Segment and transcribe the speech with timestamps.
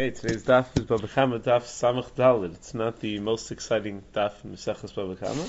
[0.00, 2.54] Okay, today's daf is Baba Kama daf Samach Dalit.
[2.54, 5.44] It's not the most exciting daf in Mesechus Baba Kama.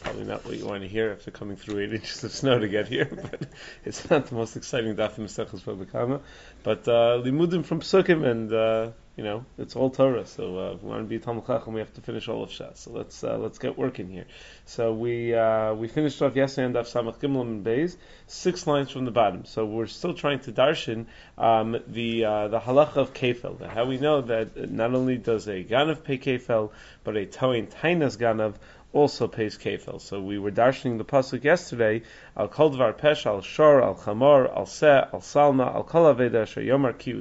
[0.00, 2.68] Probably not what you want to hear after coming through eight inches of snow to
[2.68, 3.46] get here, but
[3.84, 6.22] it's not the most exciting daf in Mesechus Baba Kama.
[6.62, 10.26] But uh, limudim from Psukim and uh, you know, it's all Torah.
[10.26, 12.50] So uh, if we want to be Talmud Chacham, we have to finish all of
[12.50, 12.76] Shas.
[12.76, 14.26] So let's uh, let's get working here.
[14.66, 17.96] So we uh, we finished off yesterday on Daf Samach Gimel and Beis,
[18.26, 19.46] six lines from the bottom.
[19.46, 21.06] So we're still trying to darshan
[21.38, 23.66] um, the uh, the halacha of kefel.
[23.66, 28.18] How we know that not only does a ganav pay kefel, but a toin tainas
[28.18, 28.56] ganav
[28.92, 29.98] also pays kefel.
[30.00, 32.02] So we were darshaning the pasuk yesterday.
[32.36, 36.98] Al kol pesh al shor al chamor al se al salma al kol aveda yomar
[36.98, 37.14] ki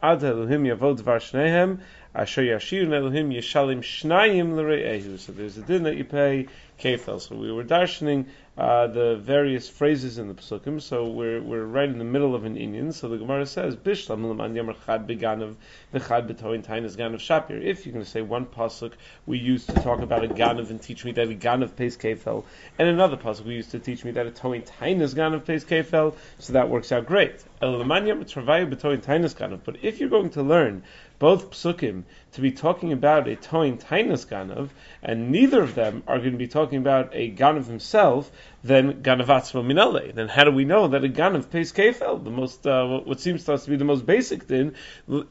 [0.00, 1.78] Ad Elohim Yavod Dvar
[2.14, 5.18] Asher Yashir Elohim Yeshalim Shnayim L'Re'ehu.
[5.18, 6.46] So there's a din that you pay
[6.78, 7.20] kefel.
[7.20, 10.80] So we were darshaning uh, the various phrases in the psukim.
[10.80, 12.92] So we're we're right in the middle of an Indian.
[12.92, 15.54] So the Gemara says Bishlam L'man Yamar Chad Beganav
[15.94, 17.62] V'Chad B'Toin Tainas Ganav Shapir.
[17.62, 18.92] If you're going to say one pasuk
[19.26, 22.44] we used to talk about a Ganav and teach me that a Ganav pays kefel,
[22.78, 26.14] and another pasuk we used to teach me that a Toin Tainas Ganav pays kefel.
[26.38, 27.44] So that works out great.
[27.60, 27.90] But
[29.82, 30.82] if you're going to learn
[31.18, 34.68] both psukim to be talking about a toin tainus ganav,
[35.02, 38.30] and neither of them are going to be talking about a ganav himself,
[38.62, 40.14] then ganavatzma minale.
[40.14, 42.22] Then how do we know that a ganav pays kefel?
[42.22, 44.74] The most, uh, what seems to us to be the most basic din,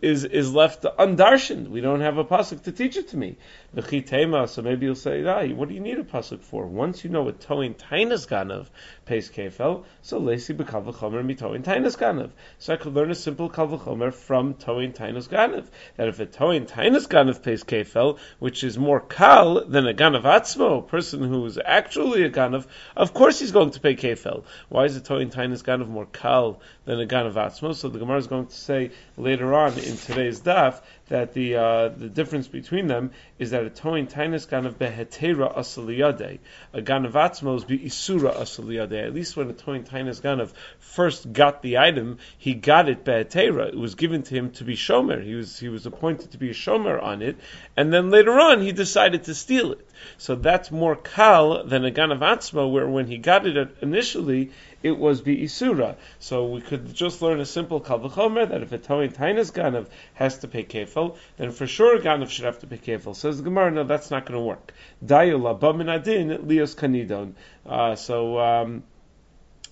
[0.01, 1.67] is is left undarshaned.
[1.67, 3.37] We don't have a pasuk to teach it to me.
[3.75, 4.47] V'chitema.
[4.47, 6.65] So maybe you'll say, ah, what do you need a pasuk for?
[6.65, 8.67] Once you know what toin tainus ganav
[9.05, 12.31] pays kefel, so lesi b'kal v'chomer mitoin tainus ganav.
[12.59, 15.65] So I could learn a simple kal v'chomer from toin tainus ganav.
[15.97, 20.23] That if a toin tainus ganav pays kefel, which is more kal than a ganav
[20.23, 24.43] atzmo, a person who is actually a ganav, of course he's going to pay kefel.
[24.69, 27.73] Why is a toin tainus ganav more kal than a ganav atzmo?
[27.73, 31.89] So the Gemara is going to say later on in today's daf that the uh,
[31.89, 36.39] the difference between them is that a toin tainus ganav behetera asaliyade,
[36.73, 39.05] a ganav atzmos be isura asaliyade.
[39.05, 43.69] At least when a toin tainus ganav first got the item, he got it behetera.
[43.69, 45.23] It was given to him to be shomer.
[45.23, 47.37] He was he was appointed to be a shomer on it,
[47.75, 49.87] and then later on he decided to steal it.
[50.17, 54.51] So that's more kal than a ganav atzmo, where when he got it initially,
[54.83, 55.95] it was isura.
[56.19, 59.87] So we could just learn a simple kal v'chomer that if a toin tainus ganav
[60.13, 63.15] has to pay kefil, then for sure ganav should have to pay kefil.
[63.15, 64.73] Says Gemara, no, that's not going to work.
[65.05, 67.33] Dayula baminadin.
[67.65, 68.39] Uh, so.
[68.39, 68.83] Um,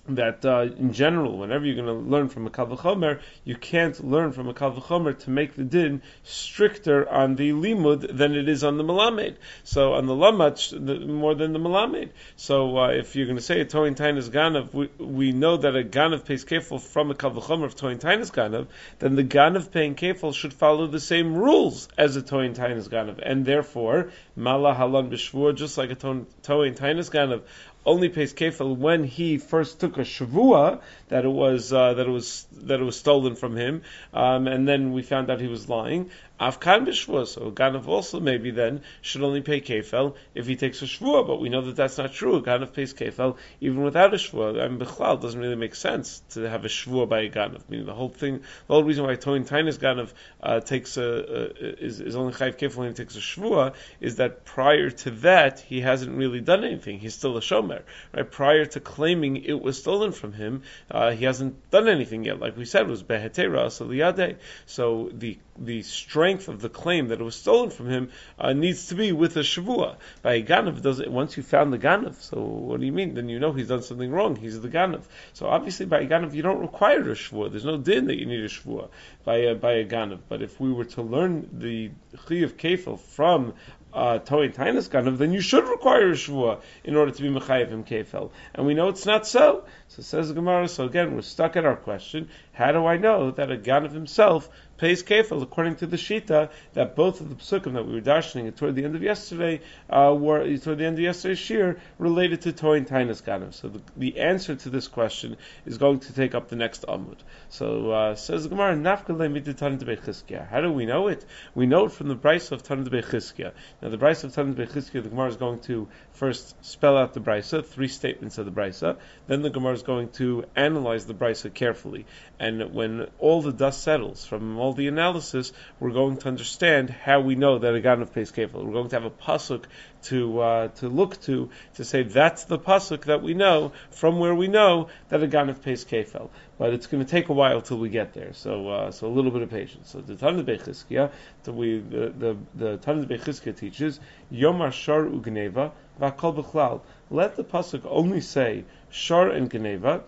[0.08, 4.32] that uh, in general, whenever you're going to learn from a Kal you can't learn
[4.32, 8.76] from a Kal to make the din stricter on the limud than it is on
[8.76, 9.36] the Malamed.
[9.64, 12.10] So on the Lamach, more than the Malamed.
[12.36, 15.76] So uh, if you're going to say a Toin Tainas Ganav, we, we know that
[15.76, 18.66] a Ganav pays kefil from a Kal of Toin Tainas Ganav,
[18.98, 23.20] then the Ganav paying kefil should follow the same rules as a Toin Tainas Ganav.
[23.22, 27.42] And therefore, Mala Halan B'Shvur, just like a Toin Tainas Ganav,
[27.86, 32.10] only pays kefil when he first took a shavua that it was uh, that it
[32.10, 35.68] was that it was stolen from him, um, and then we found out he was
[35.68, 36.10] lying.
[36.38, 40.84] Afkan b'shvua, so Ganav also maybe then should only pay kefel if he takes a
[40.84, 42.42] shvua, but we know that that's not true.
[42.42, 44.62] Ganav pays kefel even without a shvua.
[44.62, 47.62] I mean, Bechlal doesn't really make sense to have a shvua by a Ganav.
[47.70, 50.12] Meaning the whole thing, the whole reason why Toin Tainis Ganav
[50.42, 54.16] uh, takes a, a, is, is only chayv kefel when he takes a shvua is
[54.16, 56.98] that prior to that he hasn't really done anything.
[56.98, 58.30] He's still a shomer, right?
[58.30, 60.62] Prior to claiming it was stolen from him,
[60.96, 62.40] uh, he hasn't done anything yet.
[62.40, 64.36] Like we said, it was behetera saliyade.
[64.64, 68.88] So the the strength of the claim that it was stolen from him uh, needs
[68.88, 69.96] to be with a shavua.
[70.22, 73.12] By a ganav, does it, once you found the ganav, so what do you mean?
[73.12, 74.36] Then you know he's done something wrong.
[74.36, 75.02] He's the ganav.
[75.34, 77.50] So obviously, by a ganav, you don't require a shavua.
[77.50, 78.88] There's no din that you need a shavua
[79.22, 80.20] by a, by a ganav.
[80.30, 81.90] But if we were to learn the
[82.26, 83.52] chi of kefil from
[83.96, 87.70] uh, Toy Tainus Ganav, then you should require a Shavua in order to be Mechayiv
[87.70, 88.30] him Kefel.
[88.54, 89.64] And we know it's not so.
[89.88, 92.28] So says Gemara, so again, we're stuck at our question.
[92.52, 96.96] How do I know that a Ganav himself pays kefil according to the shita that
[96.96, 100.56] both of the psukim that we were dashing toward the end of yesterday uh, were
[100.58, 103.54] toward the end of yesterday's shir related to toy and tainus ganav.
[103.54, 105.36] So the, the, answer to this question
[105.66, 107.18] is going to take up the next amud.
[107.48, 111.24] So uh, says the Gemara, Nafkale How do we know it?
[111.54, 113.52] We know it from the Brisa of Tanit Bechizkia.
[113.82, 117.20] Now the Brisa of Tanit Bechizkia, the Gemara is going to first spell out the
[117.20, 118.96] Brisa, three statements of the Brisa.
[119.26, 122.06] Then the Gemara is going to analyze the Brisa carefully
[122.38, 127.20] and when all the dust settles from all the analysis, we're going to understand how
[127.20, 128.64] we know that a ganav pays kefil.
[128.64, 129.64] We're going to have a pasuk
[130.04, 134.34] to uh, to look to to say that's the pasuk that we know from where
[134.34, 136.30] we know that a ganav pays kefil.
[136.58, 138.32] But it's going to take a while till we get there.
[138.32, 139.90] So uh, so a little bit of patience.
[139.90, 141.10] So the Tanit Bechizkiya,
[141.44, 144.00] the the the, Tanit Bechizkiya teaches
[144.32, 146.80] Yomar Shar Ugneva Vakol Bechlal.
[147.10, 150.02] Let the pasuk only say Shar and Geneva,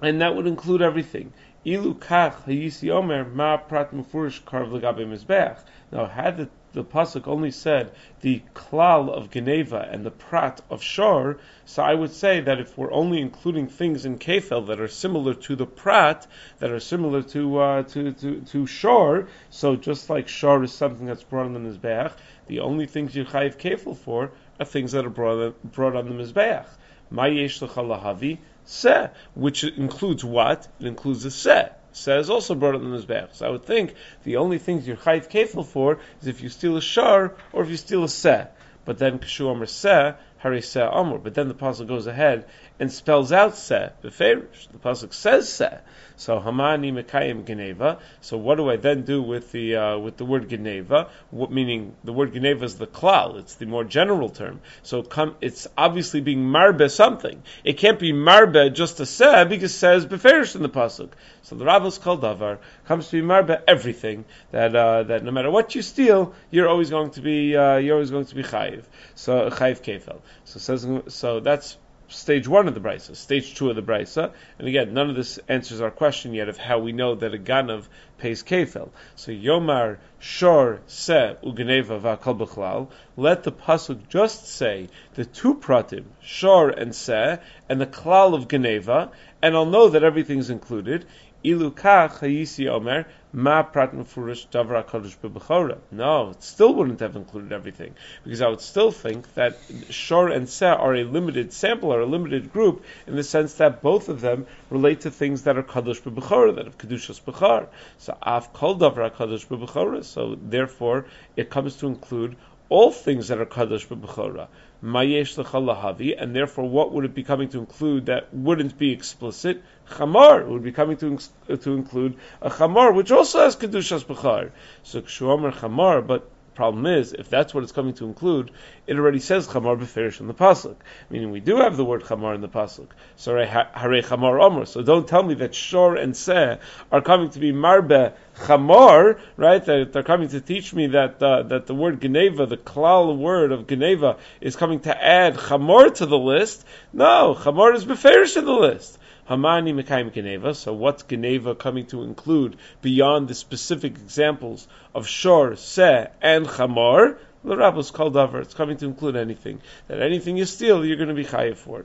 [0.00, 1.32] and that would include everything.
[1.68, 5.58] Ilu kach hayisi omer ma prat mufurish karv legabe.
[5.90, 7.90] Now, had the, the pasuk only said
[8.20, 12.78] the klal of Geneva and the prat of Shor, so I would say that if
[12.78, 16.28] we're only including things in Kefel that are similar to the prat,
[16.60, 21.06] that are similar to uh, to, to to Shor, so just like Shor is something
[21.06, 22.12] that's brought on the mizbeach,
[22.46, 24.30] the only things you chayiv Kefel for
[24.60, 26.66] are things that are brought, brought on the mizbeach.
[27.12, 30.68] Mayesh lahavi se, which includes what?
[30.78, 31.70] It includes the se.
[31.92, 33.34] Se is also brought up in the mizbeach.
[33.34, 36.76] So I would think the only things you're chayiv kefil for is if you steal
[36.76, 38.48] a shar or if you steal a se.
[38.84, 41.18] But then kashu omer se, hari se amur.
[41.18, 42.46] But then the pasuk goes ahead
[42.78, 44.68] and spells out se beferish.
[44.72, 45.78] The pasuk says se.
[46.16, 47.98] So Hamani Mekayim Geneva.
[48.22, 51.08] So what do I then do with the uh, with the word Geneva?
[51.30, 53.38] What, meaning the word Geneva is the klal.
[53.38, 54.60] It's the more general term.
[54.82, 57.42] So come, it's obviously being marbe something.
[57.64, 61.10] It can't be marbe just a se because says beferish in the pasuk.
[61.42, 65.50] So the Rabbos called davar comes to be marbe everything that uh, that no matter
[65.50, 68.84] what you steal, you're always going to be uh, you're always going to be chayiv.
[69.14, 70.20] So chayiv kefel.
[70.44, 71.76] So says so that's
[72.08, 75.40] stage one of the brisa, stage two of the brisa, and again, none of this
[75.48, 77.88] answers our question yet of how we know that a ganav
[78.18, 78.90] pays kefel.
[79.16, 82.88] So Yomar Shor Se Ugeneva Vakal Bechlal.
[83.16, 87.38] Let the pasuk just say the two pratim Shor and Se
[87.68, 89.10] and the klal of Geneva,
[89.42, 91.06] and I'll know that everything's included.
[91.44, 95.76] Ilu kach omer ma prat mufurish davra kodesh bebechora.
[95.90, 97.94] No, it still wouldn't have included everything
[98.24, 99.58] because I would still think that
[99.90, 103.82] shor and seh are a limited sample or a limited group in the sense that
[103.82, 107.66] both of them relate to things that are kadosh bebechora, that have kedushas bechar.
[107.98, 110.02] So av kol davra kodesh bebechora.
[110.02, 111.04] So therefore,
[111.36, 112.36] it comes to include
[112.68, 114.48] all things that are kadosh bebechora
[114.82, 119.62] mayesh lahavi, and therefore what would it be coming to include that wouldn't be explicit?
[119.90, 121.18] Chamar would be coming to
[121.56, 124.50] to include a chamar, which also has kedushas b'char.
[124.82, 128.50] So kshuomer chamar, but Problem is, if that's what it's coming to include,
[128.86, 130.76] it already says chamar beferish in the pasuk.
[131.10, 132.88] Meaning we do have the word chamar in the pasuk.
[133.16, 134.64] So hare chamar omer.
[134.64, 136.56] So don't tell me that shor and seh
[136.90, 139.62] are coming to be marbe chamar, right?
[139.62, 143.52] That they're coming to teach me that uh, that the word geneva, the klal word
[143.52, 146.64] of geneva, is coming to add chamar to the list.
[146.90, 148.98] No, chamar is beferish in the list.
[149.28, 150.54] Hamani Mekayim Geneva.
[150.54, 157.18] So what's Geneva coming to include beyond the specific examples of Shor, Se, and Chamor?
[157.44, 158.40] The rabbis called over.
[158.40, 159.60] It's coming to include anything.
[159.86, 161.84] That anything you steal, you're going to be chayiv for.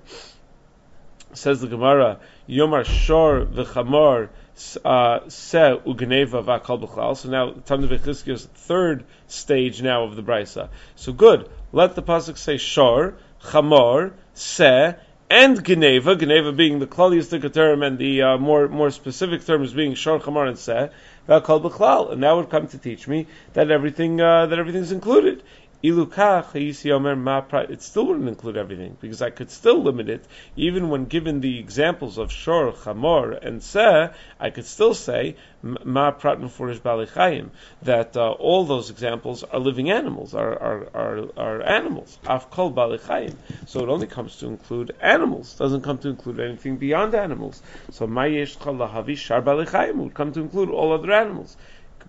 [1.34, 4.30] Says the Gemara, Yomar Shor v'Chamor
[4.84, 7.16] uh, Se ugeneva v'Akal b'Chlal.
[7.16, 10.70] So now, Tamid Bechizkiya's third stage now of the brisa.
[10.96, 11.50] So good.
[11.72, 14.96] Let the pasuk say Shor, Chamor, Se,
[15.32, 19.94] and Geneva, Geneva being the klaliistic term and the uh, more more specific terms being
[19.96, 20.90] Shor Chamar and Seh,
[21.26, 22.12] the Klaal.
[22.12, 25.42] and that would come to teach me that everything uh, that everything's included.
[25.84, 30.26] It still wouldn't include everything because I could still limit it,
[30.56, 34.10] even when given the examples of shor, chamor, and seh.
[34.40, 37.50] I could still say ma prat balichayim
[37.82, 42.20] that uh, all those examples are living animals, are are, are, are animals.
[42.28, 42.72] Af kol.
[43.66, 45.56] So it only comes to include animals.
[45.56, 47.64] Doesn't come to include anything beyond animals.
[47.90, 51.58] So mayesh lahavi shar balichayim would come to include all other animals.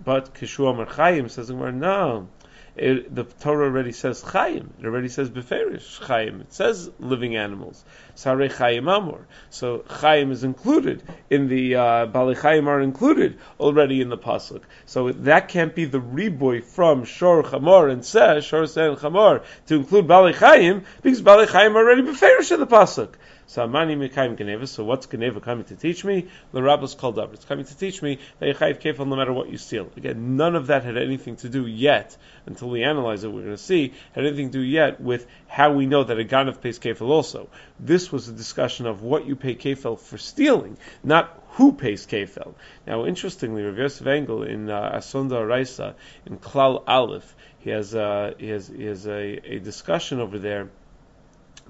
[0.05, 2.29] But Kishu Amar Chayim says, no,
[2.75, 4.69] it, the Torah already says chayim.
[4.81, 6.41] It already says beferish chayim.
[6.41, 7.85] It says living animals.
[8.17, 9.27] Sarei chayim amor.
[9.51, 14.63] So chayim is included in the uh, bali chayim are included already in the pasuk.
[14.87, 19.45] So that can't be the reboy from shor chamor and seh shor seh and chamor
[19.67, 23.15] to include bali chayim because bali chayim are already beferish in the pasuk.
[23.53, 24.67] So Mekayim Geneva.
[24.67, 26.29] So what's Geneva coming to teach me?
[26.53, 27.35] The rabbis called up.
[27.35, 29.91] It's coming to teach me that you chayiv kefil no matter what you steal.
[29.95, 32.17] Again, none of that had anything to do yet
[32.47, 33.29] until we analyze it.
[33.29, 36.25] We're going to see had anything to do yet with how we know that a
[36.25, 37.51] ganav pays kefil also.
[37.79, 42.55] This was a discussion of what you pay kefil for stealing, not who pays kefil.
[42.87, 45.95] Now, interestingly, Rav Yosef Engel in uh, Asvan D'Oraisa
[46.25, 50.71] in Klal Aleph, he has uh, he has he has a, a discussion over there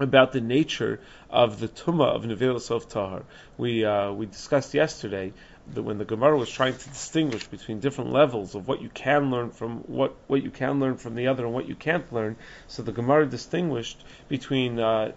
[0.03, 3.23] about the nature of the tuma of Nevel of Tahar.
[3.57, 5.33] We uh, we discussed yesterday
[5.73, 9.31] that when the Gemara was trying to distinguish between different levels of what you can
[9.31, 12.35] learn from what, what you can learn from the other and what you can't learn,
[12.67, 15.11] so the Gemara distinguished between uh,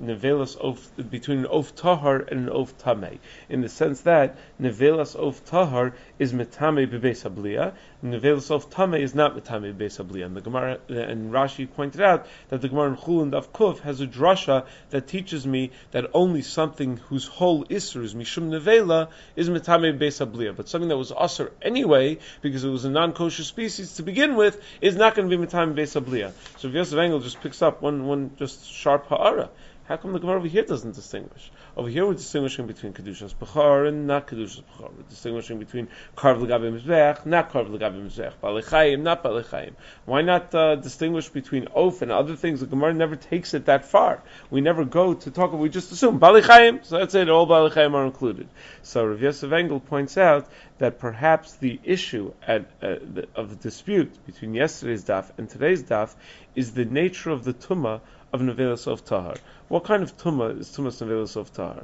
[0.61, 5.45] of between an of tahar and an of tamei, in the sense that nevelas of
[5.45, 7.27] tahar is metame bebeis
[8.03, 10.27] habliya, nevelas of tamei is not metame bebeis habliya.
[10.27, 13.81] And the Gemara uh, and Rashi pointed out that the Gemara in Chulin Daf Kuf
[13.81, 19.09] has a drasha that teaches me that only something whose whole isser is mishum nevela
[19.35, 20.17] is metame bebeis
[20.57, 24.61] but something that was usher anyway, because it was a non-kosher species to begin with,
[24.81, 28.33] is not going to be mitam beis So Yosef Engel just picks up one, one
[28.37, 29.51] just sharp ha'ara,
[29.89, 31.51] how come the Gemara over here doesn't distinguish?
[31.77, 34.93] Over here we're distinguishing between Kedushas Bechar and not Kedushas Bechar.
[34.97, 39.75] We're distinguishing between Karv Legabe Mizbech, not Karv Legabe Mizbech, Balechayim, not Balechayim.
[40.05, 42.59] Why not uh, distinguish between Oaf and other things?
[42.59, 44.23] The Gemara never takes it that far.
[44.51, 48.07] We never go to talk, we just assume Balechayim, so that's it, all Balechayim are
[48.07, 48.49] included.
[48.83, 53.57] So Rav Yosef Engel points out that perhaps the issue at, uh, the, of the
[53.57, 56.15] dispute between yesterday's daf and today's daf
[56.55, 58.01] is the nature of the tumah
[58.33, 59.37] of Nevelas of Tahar.
[59.69, 61.83] What kind of tumah is Tumas Nevelas of Tahar?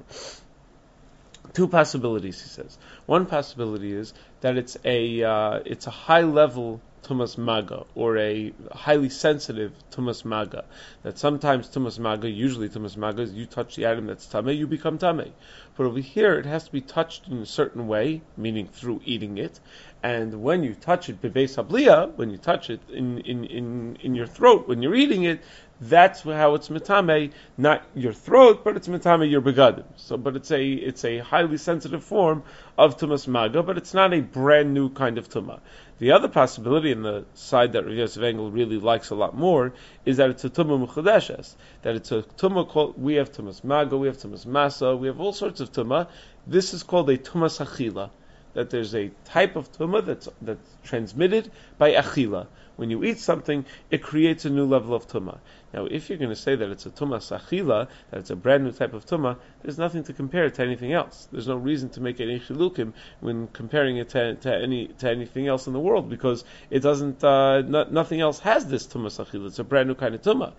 [1.53, 2.79] Two possibilities, he says.
[3.07, 8.53] One possibility is that it's a uh, it's a high level tumas maga or a
[8.73, 10.65] highly sensitive tumas maga.
[11.03, 14.67] That sometimes tumas maga, usually tumas maga, is you touch the item that's tame, you
[14.67, 15.33] become tame.
[15.77, 19.39] But over here, it has to be touched in a certain way, meaning through eating
[19.39, 19.59] it.
[20.03, 24.15] And when you touch it, bebeis habliya, when you touch it in, in, in, in
[24.15, 25.41] your throat, when you're eating it,
[25.89, 29.85] that's how it's mitame, not your throat, but it's mitame your begadim.
[29.97, 32.45] So, but it's a it's a highly sensitive form
[32.79, 35.59] of tumas maga, but it's not a brand new kind of tuma.
[35.99, 39.73] The other possibility, and the side that Rav Yosef Engel really likes a lot more,
[40.05, 41.55] is that it's a tuma muchadeshes.
[41.83, 42.97] That it's a tuma called.
[42.97, 46.07] We have tumas maga, we have tumas masa, we have all sorts of tuma.
[46.47, 48.11] This is called a tumas achila.
[48.55, 52.47] That there's a type of tuma that's that's transmitted by achila.
[52.77, 55.39] When you eat something, it creates a new level of tuma.
[55.75, 58.65] Now, if you're going to say that it's a tuma sachila, that it's a brand
[58.65, 61.29] new type of tuma, there's nothing to compare it to anything else.
[61.31, 65.49] There's no reason to make any chilukim when comparing it to, to any to anything
[65.49, 67.23] else in the world because it doesn't.
[67.23, 69.47] Uh, nothing else has this tuma sachila.
[69.47, 70.53] It's a brand new kind of tuma.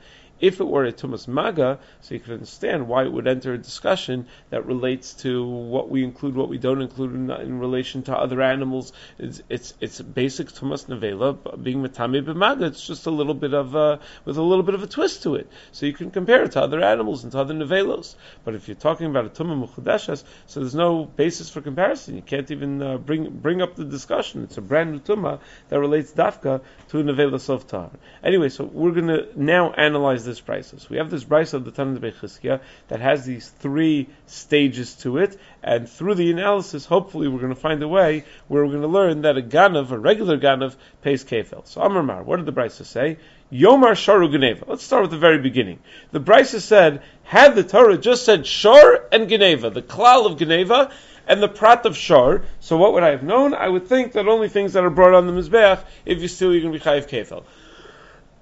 [0.43, 3.57] If it were a Tumas Maga, so you can understand why it would enter a
[3.57, 8.13] discussion that relates to what we include, what we don't include in, in relation to
[8.13, 8.91] other animals.
[9.17, 12.63] It's it's, it's basic Tumas Nevela being Matami B'Maga.
[12.63, 15.35] It's just a little bit of a, with a little bit of a twist to
[15.35, 15.47] it.
[15.71, 18.15] So you can compare it to other animals and to other Nevelos.
[18.43, 22.17] But if you're talking about a Tumah Muchadeshas, so there's no basis for comparison.
[22.17, 24.43] You can't even uh, bring bring up the discussion.
[24.43, 27.91] It's a brand new Tumah that relates Dafka to a Nevela Softar.
[28.21, 30.89] Anyway, so we're going to now analyze this brisa.
[30.89, 35.37] we have this brisa of the Tanit Bechizkia that has these three stages to it,
[35.63, 38.87] and through the analysis, hopefully, we're going to find a way where we're going to
[38.87, 41.67] learn that a ganav, a regular ganav, pays kefil.
[41.67, 43.17] So Amar Mar, what did the brisa say?
[43.51, 44.65] Yomar Sharu Geneva.
[44.67, 45.79] Let's start with the very beginning.
[46.11, 50.91] The brisa said, had the Torah just said Shar and Geneva, the klal of Geneva,
[51.27, 52.43] and the prat of shar.
[52.59, 53.53] So what would I have known?
[53.53, 56.51] I would think that only things that are brought on the mizbeach, if you steal,
[56.51, 57.43] you're going to be chayiv kefil.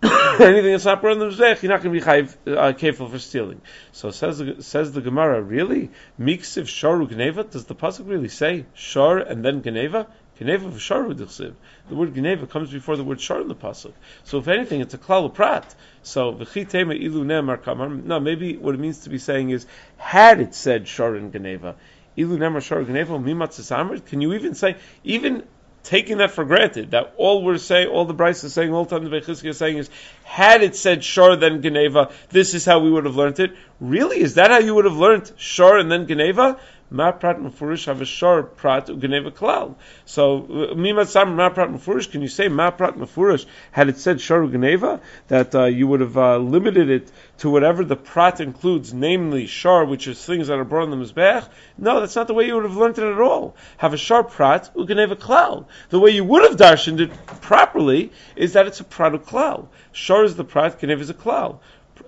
[0.39, 3.07] anything that's not brought in the mizbech, you're not going to be chayv, uh, careful
[3.07, 3.61] for stealing.
[3.91, 7.49] So says says the Gemara, really miksiv sharu gneva?
[7.49, 10.07] Does the pasuk really say shar and then gneva?
[10.39, 11.53] Geneva v'sharu dichsiv.
[11.87, 13.93] The word Geneva comes before the word shar in the pasuk.
[14.23, 15.75] So if anything, it's a klal prat.
[16.01, 17.89] So v'chitema ilu nemar kamar.
[17.89, 19.67] No, maybe what it means to be saying is,
[19.97, 21.75] had it said shar and Geneva,
[22.17, 25.43] ilu nemar shar Geneva mimatzis Can you even say even
[25.83, 28.95] taking that for granted, that all we're saying, all the Bryce is saying, all the
[28.95, 29.89] time the Bechizki is saying is,
[30.23, 33.55] had it said Shar then Geneva, this is how we would have learned it.
[33.79, 34.19] Really?
[34.19, 36.59] Is that how you would have learned Shar and then Geneva?
[36.93, 39.75] Ma prat mufurish have a shor prat ugeneva klal.
[40.03, 40.41] So
[40.75, 42.11] mimat sam ma prat mufurish.
[42.11, 46.01] Can you say ma prat mufurish had it said shor ugeneva that uh, you would
[46.01, 50.59] have uh, limited it to whatever the prat includes, namely shor, which is things that
[50.59, 51.47] are brought in the mizbech?
[51.77, 53.55] No, that's not the way you would have learned it at all.
[53.77, 55.67] Have a shor prat ugeneva klal.
[55.91, 59.67] The way you would have darshaned it properly is that it's a prat klal.
[59.93, 61.59] Shor is the prat, geneva is a klal.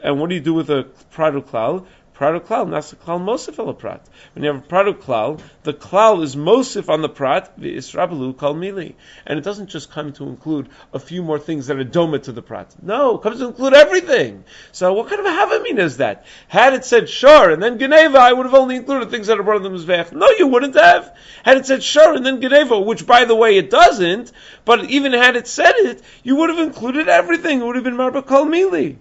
[0.04, 1.86] And what do you do with a prat klal?
[2.24, 4.08] Prat klal, nasa klal mosif el prat.
[4.34, 8.40] When you have a prat klal, the klal is mosif on the prat, the israbalu
[8.40, 8.94] kal mili.
[9.26, 12.32] And it doesn't just come to include a few more things that are doma to
[12.32, 12.74] the prat.
[12.82, 14.46] No, it comes to include everything.
[14.72, 16.26] So what kind of a havamin is that?
[16.48, 19.44] Had it said shar and then geneva, I would have only included things that are
[19.44, 20.14] brought in the mizvech.
[20.14, 21.14] No, you wouldn't have.
[21.44, 24.32] Had it said shar and then geneva, which by the way it doesn't,
[24.64, 27.60] but even had it said it, you would have included everything.
[27.60, 28.96] It would have been marba kal mili.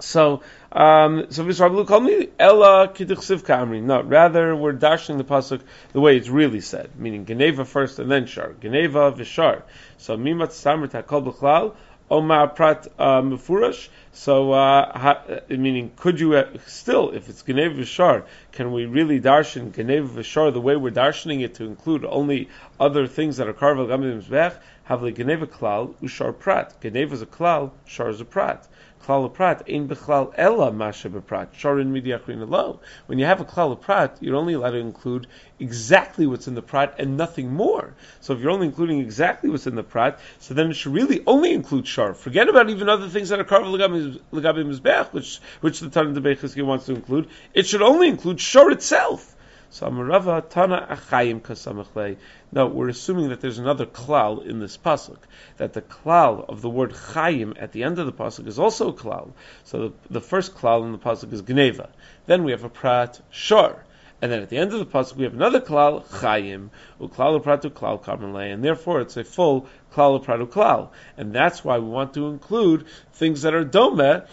[0.00, 0.40] So,
[0.72, 3.82] um, so Rabbi called me Ella Kidduchsiv Kamri.
[3.82, 5.60] No, rather we're dashing the pasuk
[5.92, 8.54] the way it's really said, meaning Geneva first and then Shar.
[8.60, 9.62] Geneva v'Shar.
[9.98, 11.74] So Mimat Samar Takol B'chlal
[12.10, 13.88] Oma Prat uh, Mefurash.
[14.12, 19.20] So, uh, ha, meaning, could you uh, still, if it's Geneva v'Shar, can we really
[19.20, 22.48] darshan Geneva v'Shar the way we're darshaning it to include only
[22.80, 24.56] other things that are carved Gamim Mizbech?
[24.84, 26.80] Have the Geneva klal ushar prat.
[26.80, 28.66] Geneva is a klal, shar is a prat
[29.04, 32.80] klal prat in bechlal ella masha beprat sharin midiachrin lo.
[33.06, 35.26] When you have a klal prat, you're only allowed to include
[35.58, 37.94] exactly what's in the prat and nothing more.
[38.20, 41.22] So if you're only including exactly what's in the prat, so then it should really
[41.26, 42.14] only include shar.
[42.14, 46.64] Forget about even other things that are carved legabi mizbech, which which the Tanah de
[46.64, 47.28] wants to include.
[47.54, 49.36] It should only include shar itself.
[49.72, 52.16] So Amarava Tana Achayim Kasamachle.
[52.50, 55.18] No, we're assuming that there's another klal in this pasuk.
[55.58, 58.88] That the klal of the word Chayim at the end of the pasuk is also
[58.88, 59.30] a klal.
[59.62, 61.88] So the, the first klal in the pasuk is Gneva.
[62.26, 63.84] Then we have a prat Shor.
[64.20, 67.70] And then at the end of the pasuk we have another klal Chayim, uklal pratu
[67.70, 70.88] klal karmelei, and therefore it's a full klal pratu klal.
[71.16, 74.24] And that's why we want to include things that are dome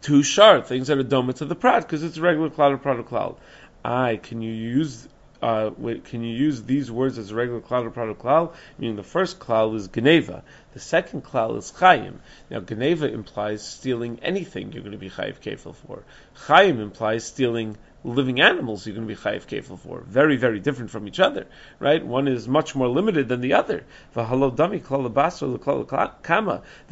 [0.00, 3.04] to shar, things that are dome to the prat, because it's a regular klal pratu
[3.04, 3.36] klal.
[3.84, 5.08] I can you use
[5.42, 5.70] uh,
[6.04, 8.54] can you use these words as a regular klal or product klal?
[8.78, 12.14] Meaning the first klal is geneva, the second klal is chayim.
[12.48, 16.02] Now geneva implies stealing anything you're going to be chayiv kefil for.
[16.46, 20.02] Chayim implies stealing living animals you're going to be chayiv kefil for.
[20.02, 21.46] Very, very different from each other,
[21.80, 22.04] right?
[22.04, 23.84] One is much more limited than the other.
[24.12, 24.24] The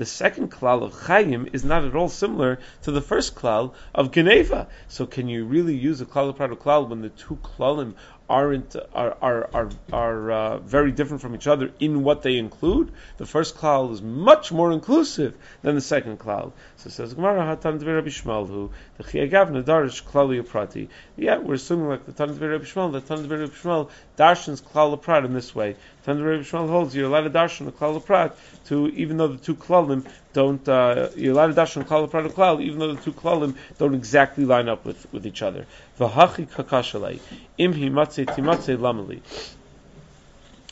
[0.04, 4.69] second klal of chayim is not at all similar to the first klal of geneva.
[4.88, 7.95] So can you really use a klal of klal when the two klalim
[8.32, 12.90] aren't are are are, are uh, very different from each other in what they include.
[13.18, 16.52] The first cloud is much more inclusive than the second cloud.
[16.76, 20.88] So says Gemara Hatan Rabbi Shmuel who the Chiyagav Nadarish Klali Prati.
[21.16, 25.24] Yeah, we're assuming like the Tan Rabbi Shmuel, the Tan Rabbi Shmuel darshans klal prat
[25.24, 25.76] in this way.
[26.04, 29.38] Tan Rabbi Shmuel holds you're allowed to darshan the klal prat to even though the
[29.38, 33.12] two klalim don't uh, you're allowed to darshan klal prat klal even though the two
[33.12, 35.66] klalim don't exactly line up with, with each other.
[36.00, 37.21] V'hachi kakashalei
[37.56, 39.21] im himatze timatze lamali.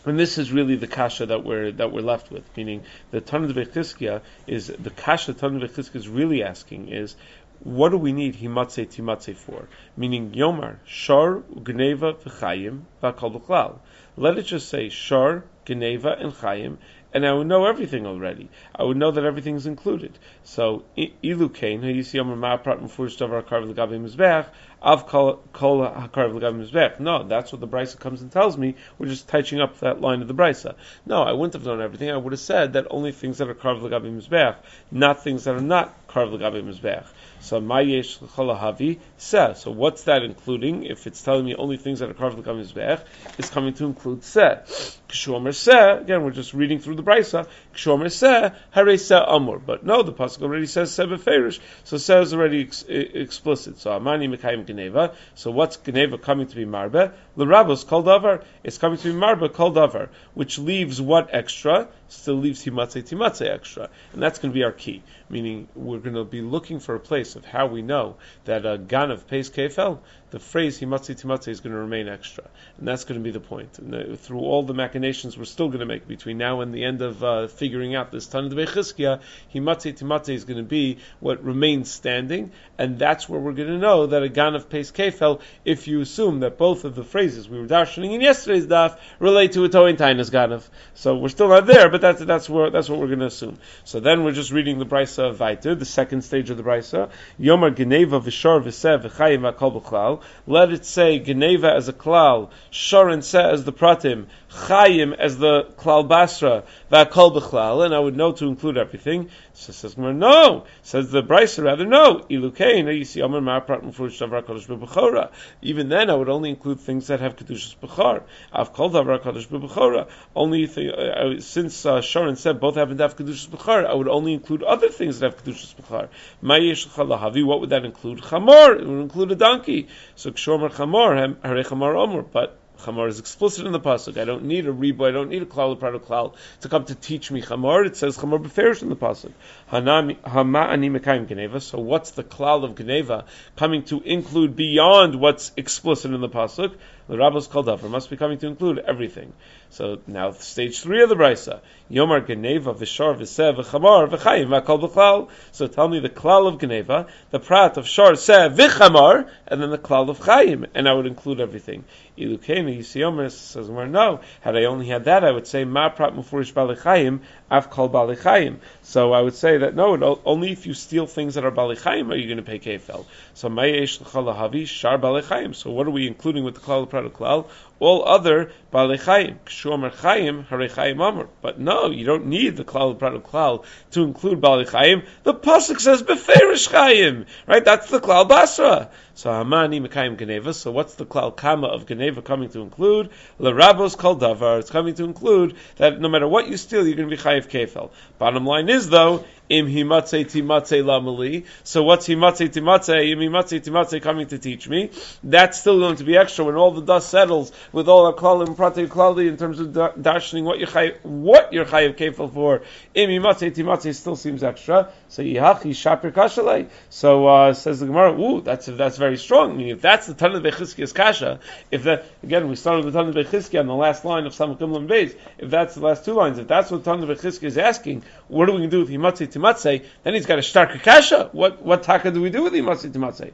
[0.06, 3.52] And this is really the kasha that we're that we're left with, meaning the Tanit
[3.52, 7.14] Vechizkia is the kasha Tanit Vechizkia is really asking is
[7.62, 9.68] what do we need himatze timatze for?
[9.96, 13.78] Meaning Yomar, Shar, Gneva, V'chayim, B'chlal.
[14.20, 16.76] Let it just say Shar, Geneva, and Chayim,
[17.14, 18.50] and I would know everything already.
[18.76, 20.18] I would know that everything's included.
[20.44, 24.48] So, ilu kain, you see Omer Ma'aprat Mufurish Davar Karv L'gavi Mizbech,
[24.82, 27.00] Av Kol Mizbech.
[27.00, 28.76] No, that's what the Brisa comes and tells me.
[28.98, 30.74] We're just touching up that line of the Brisa.
[31.04, 32.10] No, I wouldn't have known everything.
[32.10, 34.56] I would have said that only things that are Karv L'gavi Mizbech,
[34.90, 37.06] not things that are not Karv L'gavi Mizbech.
[37.42, 39.54] So Mayesh Cholahavi Seh.
[39.54, 40.84] So what's that including?
[40.84, 43.02] If it's telling me only things that are carved like Mizbech,
[43.38, 44.60] it's coming to include Seh.
[45.08, 47.48] Kshomer Seh, again we're just reading through the Brisa.
[47.74, 49.58] Kshomer Seh, Hare Seh Amor.
[49.58, 53.78] But no, the Pasuk already says Seh Beferish, so Seh is already ex- explicit.
[53.78, 55.14] So Amani Mekayim Geneva.
[55.34, 57.12] So what's Geneva coming to be Marbe?
[57.44, 58.44] L'Rabos Kol Davar.
[58.64, 61.88] It's coming to be Marbe Kol Davar, which leaves what extra?
[62.08, 63.88] Still leaves Himatze Timatze extra.
[64.12, 65.02] And that's going to be our key.
[65.28, 68.78] Meaning we're going to be looking for a place of how we know that a
[68.78, 70.00] gan of Peis Kefel,
[70.32, 72.44] the phrase Himatzi Timatzi is going to remain extra.
[72.78, 73.78] And that's going to be the point.
[73.78, 76.84] And the, through all the machinations we're still going to make between now and the
[76.84, 79.20] end of uh, figuring out this Tanah Bechizkia,
[79.54, 82.50] Himatzi Timatzi is going to be what remains standing.
[82.76, 86.00] And that's where we're going to know that a gan of Peis Kefel, if you
[86.00, 89.68] assume that both of the phrases we were darshaning in yesterday's daf relate to a
[89.68, 90.62] Toin Tainas Ganav.
[90.94, 93.58] So we're still not there, but that's, that's, where, that's what we're going to assume.
[93.84, 97.10] So then we're just reading the Brisa of Vaiter, the second stage of the Brisa.
[97.38, 100.22] Yomar Geneva v'shor v'sev v'chayim v'akol b'chlal.
[100.46, 105.38] Let it say Geneva as a klal, shor and se as the pratim, chayim as
[105.38, 109.30] the klal basra, v'akol b'chlal, and I would know to include everything.
[109.52, 110.64] So says no.
[110.82, 112.20] Says the Brisa rather no.
[112.30, 115.30] Ilukein, you see Omer Ma'aprat Mufurish Davar Kodesh B'Bechora.
[115.60, 118.22] Even then, I would only include things that have Kedushas B'chor.
[118.52, 120.08] I've called Davar Kodesh B'Bechora.
[120.34, 124.08] Only th- uh, since uh, Sharon said both happen to have Kedushas B'chor, I would
[124.08, 126.08] only include other things that have Kedushas B'chor.
[126.42, 128.20] Ma'yesh Chalahavi, what would that include?
[128.20, 129.88] Chamor, it would include a donkey.
[130.16, 134.20] So Kshomer Chamor, Hare Chamor Omer, but Chamor is explicit in the pasuk.
[134.20, 135.08] I don't need a rebo.
[135.08, 137.86] I don't need a klal prat klal to come to teach me Chamor.
[137.86, 139.32] It says Chamor beferish in the pasuk.
[139.68, 141.60] Hama ani mekayim geneva.
[141.60, 143.24] So what's the klal of geneva
[143.56, 146.74] coming to include beyond what's explicit in the pasuk?
[147.08, 147.82] The rabbis called up.
[147.82, 149.32] Must be coming to include everything.
[149.70, 151.60] So now stage three of the brisa.
[151.90, 155.28] Yomar Geneva v'shar v'sev v'chamar v'chayim v'akol b'klal.
[155.52, 159.70] So tell me the klal of Geneva, the prat of shar sev v'chamar, and then
[159.70, 161.84] the klal of chayim, and I would include everything.
[162.18, 164.20] Ilukeni Yisiyomer says, well, no.
[164.40, 168.56] Had I only had that, I would say ma prat mufurish b'alechayim av kol b'alechayim.
[168.82, 172.16] So I would say that no, only if you steal things that are b'alechayim are
[172.16, 173.06] you going to pay kefel.
[173.34, 175.54] So mayesh l'chalahavi shar b'alechayim.
[175.54, 177.48] So what are we including with the klal of prat klal?
[177.78, 179.38] All other b'alechayim.
[179.46, 181.28] Kshomer chayim harechayim amr.
[181.42, 185.02] But no, you don't need the klal prat klal to include Bali Chaim.
[185.24, 187.64] The pasuk says beferish Chaim, right?
[187.64, 188.90] That's the klal basra.
[189.20, 190.54] So Hamani Mekayim Geneva.
[190.54, 193.10] So what's the klal kama of Geneva coming to include?
[193.38, 194.60] Larabos kol davar.
[194.60, 197.46] It's coming to include that no matter what you steal, you're going to be chayiv
[197.50, 197.90] kefel.
[198.18, 201.44] Bottom line is though, im himatze timatze lamali.
[201.64, 203.10] So what's himatze timatze?
[203.10, 204.90] Im himatze timatze coming to teach me?
[205.24, 208.46] That's still going to be extra when all the dust settles with all our klal
[208.46, 212.62] and prate klali in terms of dashing what you're what you're chayiv kefel for.
[212.94, 214.92] Im himatze timatze still seems extra.
[215.08, 216.68] So yihachi shapir kashalei.
[216.88, 219.50] So uh, says the Gemara, ooh, that's that's very strong.
[219.50, 221.40] I mean, if that's the Tanah Bechizkiya's kasha,
[221.72, 224.86] if that again we started with Tanah Bechizkiya on the last line of Samakim Lam
[224.86, 228.48] Beis, if that's the last two lines, if that's what Tanah Bechizkiya is asking, what
[228.48, 229.39] are we going to do with Himatze Timatze?
[229.40, 231.30] Then he's got to start kasha.
[231.32, 233.32] What what taka do we do with Himatze Timatze?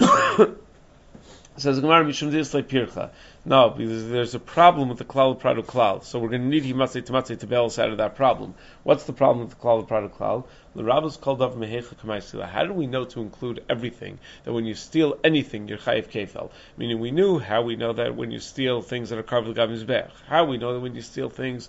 [1.56, 2.32] Says Gemara Mishum
[2.64, 3.10] Pircha.
[3.44, 6.02] No, because there's a problem with the klal pradu klal.
[6.02, 8.54] So we're going to need himatzei tamatzei to bail us out of that problem.
[8.82, 10.46] What's the problem with the klal pradu klal?
[10.74, 12.48] The rabbis called of mehecha kamaisila.
[12.48, 14.18] How do we know to include everything?
[14.42, 16.50] That when you steal anything, you're chayiv kefel.
[16.76, 20.10] Meaning we knew how we know that when you steal things that are carved the
[20.26, 21.68] How we know that when you steal things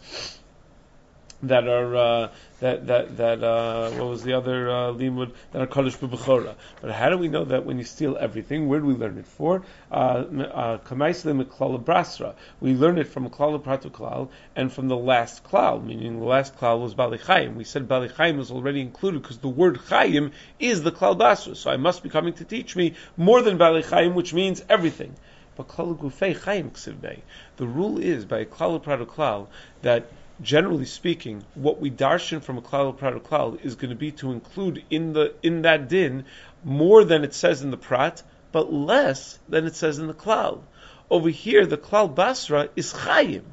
[1.43, 5.67] that are uh, that that that uh, what was the other uh, limud that are
[5.67, 6.55] kodesh b'bechora.
[6.81, 8.67] But how do we know that when you steal everything?
[8.67, 9.63] Where do we learn it for?
[9.91, 12.35] Uh, uh, brasra.
[12.61, 16.57] We learn it from klal pratu klal and from the last klal, meaning the last
[16.57, 17.55] klal was bali chayim.
[17.55, 21.55] We said bali chayim was already included because the word chayim is the klal basra.
[21.55, 25.15] So I must be coming to teach me more than bali chayim, which means everything.
[25.57, 27.21] But klal gufei chayim
[27.57, 29.47] The rule is by klal pratu klal
[29.81, 30.07] that
[30.41, 34.31] generally speaking, what we darshan from a klal prat klal is going to be to
[34.31, 36.25] include in the in that din
[36.63, 38.21] more than it says in the prat,
[38.51, 40.61] but less than it says in the klal.
[41.09, 43.43] Over here, the klal basra is chayim.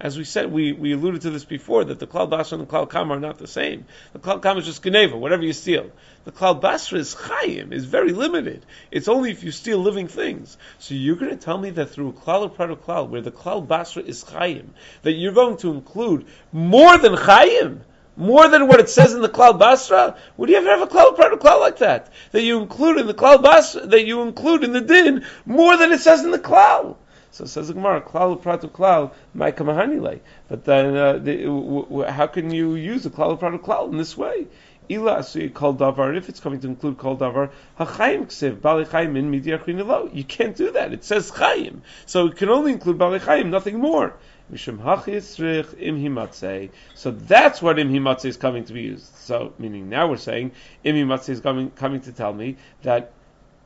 [0.00, 2.70] As we said, we, we alluded to this before, that the Klal Basra and the
[2.70, 3.84] Klal Kama are not the same.
[4.12, 5.90] The Klal Kama is just Geneva, whatever you steal.
[6.24, 8.64] The Klal Basra is Chayim, is very limited.
[8.92, 10.56] It's only if you steal living things.
[10.78, 14.04] So you're going to tell me that through Klal Prado Klal, where the Klal Basra
[14.04, 14.66] is Chayim,
[15.02, 17.80] that you're going to include more than Chayim?
[18.18, 20.16] more than what it says in the Klal Basra?
[20.36, 22.12] Would you ever have a Klal Prado Klal like that?
[22.32, 25.92] That you include in the Klal Basra, that you include in the Din more than
[25.92, 26.96] it says in the Klal?
[27.30, 30.20] So says the Gemara, klal pratu klal, my kamahanile.
[30.48, 33.98] But then, uh, the, w- w- how can you use a klal pratu klal in
[33.98, 34.46] this way?
[34.90, 39.18] Ila asui kol davar, if it's coming to include kol davar, hachayim ksiv, bali chayim
[39.18, 40.92] in midiachrin You can't do that.
[40.92, 41.80] It says chayim.
[42.06, 44.14] So it can only include bali chayim, nothing more.
[44.54, 45.30] So that's
[47.60, 49.14] what im himatzei is coming to be used.
[49.16, 50.52] So, meaning now we're saying
[50.84, 53.12] im himatzei is coming, coming to tell me that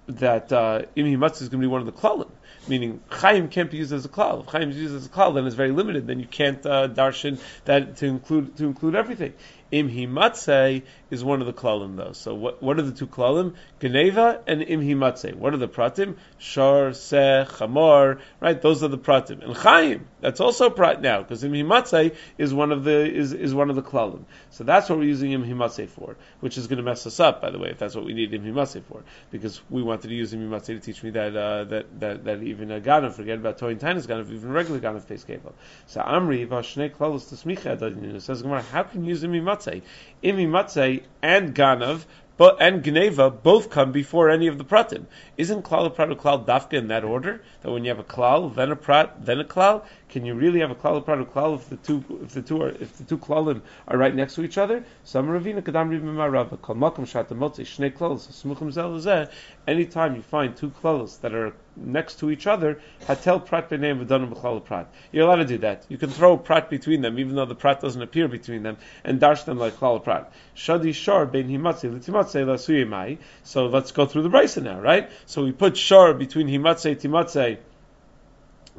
[0.08, 2.30] that uh, im himatzei is going to be one of the klalim
[2.68, 4.40] meaning Chaim can't be used as a klal.
[4.42, 6.06] If Chaim is used as a klal, then it's very limited.
[6.06, 9.34] Then you can't uh, darshan that to include to include everything.
[9.72, 12.12] Im himatze is one of the klalim though.
[12.12, 13.54] So what, what are the two klalim?
[13.80, 15.34] Geneva and im himatze.
[15.34, 16.16] What are the pratim?
[16.36, 18.60] Shar, se, chamor, right?
[18.60, 19.42] Those are the pratim.
[19.42, 23.54] And Chaim, that's also prat now, because im himatze is one of the, is, is
[23.54, 24.24] one of the klalim.
[24.50, 27.40] So that's what we're using im himatze for, which is going to mess us up,
[27.40, 29.02] by the way, if that's what we need im himatze for.
[29.30, 32.42] Because we wanted to use im himatze to teach me that, uh, that, that, that
[32.42, 35.54] even a ganav, forget about toy and tainas ganav, even regular ganav pays kevel.
[35.86, 39.61] So Amri, vashnei klalos tasmicha, says Gemara, how can you use im himatze?
[39.62, 39.82] Matzeh.
[40.22, 42.04] Imi matzeh and ganav
[42.36, 45.04] but and Gneva both come before any of the pratim.
[45.36, 47.42] Isn't klal prat klal dafka in that order?
[47.60, 50.60] That when you have a klal, then a prat, then a klal, can you really
[50.60, 53.16] have a klal prat klal if the two if the two are if the two
[53.16, 54.84] klalim are right next to each other?
[55.04, 59.30] Some ravina kadam rivim marava kol makom shat motzi shnei klalos smuchim zel
[59.66, 64.34] Anytime you find two klalos that are next to each other, hatel prat b'neim v'danim
[64.34, 64.92] b'klal prat.
[65.12, 65.86] You're allowed to do that.
[65.88, 69.18] You can throw prat between them, even though the prat doesn't appear between them, and
[69.18, 70.30] dash them like klal prat.
[70.54, 73.16] Shadi shar ben himatzi l'timatze lasuyimai.
[73.44, 75.10] So let's go through the brisa now, right?
[75.24, 77.60] So we put shar between himatze timatze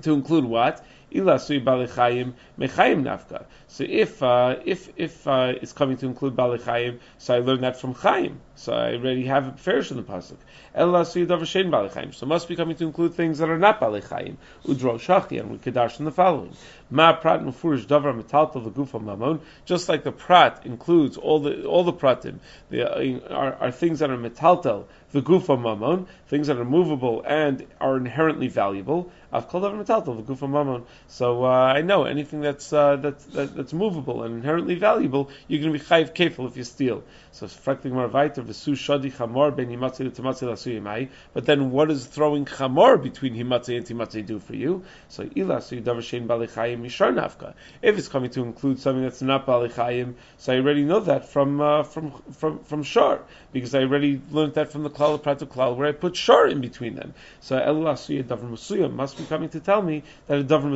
[0.02, 0.84] to include what?
[1.14, 3.46] Ilasui balichayim mechayim nafka.
[3.68, 7.80] So if uh, if if uh, it's coming to include balichayim, so I learned that
[7.80, 8.40] from Chaim.
[8.56, 10.38] So I already have it farish in the pasuk.
[10.76, 12.14] Elasui davashen balichayim.
[12.14, 14.38] So must be coming to include things that are not balichayim.
[14.66, 16.54] Udro shachi, and we could in the following.
[16.90, 19.40] Ma prat mufurish davar metalta legufa mamon.
[19.66, 24.00] Just like the prat includes all the all the pratim, the, uh, are, are things
[24.00, 29.12] that are metaltal the gufa mamon, things that are movable and are inherently valuable.
[29.32, 30.86] I've called over metaltal the gufa mamon.
[31.08, 35.62] So uh, I know anything that's uh, that's that, that's movable and inherently valuable, you're
[35.62, 37.04] going to be chayiv kefil if you steal.
[37.32, 41.10] So frakting marvaiter v'su shadi chamor ben himatzi l'timatzi l'asuyimai.
[41.34, 44.84] But then what does throwing chamor between himatzi and timatzi do for you?
[45.10, 47.54] So ila so davar shein balichayim mishar nafka.
[47.82, 51.62] If it's coming to include something that's not balichayim, so I already know that from
[51.62, 55.76] uh, from from from shar because I already learned that from the klal pratu klal
[55.76, 57.14] where I put shar in between them.
[57.42, 60.72] So elu asuya davar must be coming to tell me that a davar